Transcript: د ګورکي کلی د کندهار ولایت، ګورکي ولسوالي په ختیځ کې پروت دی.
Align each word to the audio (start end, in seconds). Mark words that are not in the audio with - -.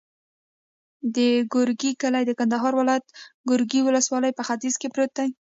د 1.15 1.17
ګورکي 1.53 1.91
کلی 2.01 2.23
د 2.25 2.31
کندهار 2.39 2.73
ولایت، 2.77 3.05
ګورکي 3.49 3.79
ولسوالي 3.83 4.31
په 4.35 4.43
ختیځ 4.47 4.75
کې 4.81 4.87
پروت 4.93 5.11
دی. 5.17 5.29